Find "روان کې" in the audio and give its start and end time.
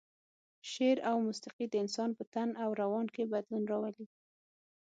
2.81-3.29